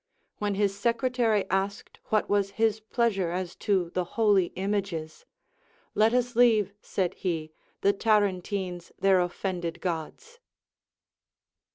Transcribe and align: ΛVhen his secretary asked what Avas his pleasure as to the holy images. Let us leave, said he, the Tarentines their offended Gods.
ΛVhen 0.41 0.55
his 0.55 0.75
secretary 0.75 1.47
asked 1.51 1.99
what 2.05 2.27
Avas 2.27 2.53
his 2.53 2.79
pleasure 2.79 3.29
as 3.29 3.55
to 3.57 3.91
the 3.91 4.03
holy 4.17 4.47
images. 4.55 5.27
Let 5.93 6.11
us 6.11 6.35
leave, 6.35 6.73
said 6.81 7.13
he, 7.13 7.51
the 7.81 7.93
Tarentines 7.93 8.91
their 8.97 9.21
offended 9.21 9.79
Gods. 9.79 10.39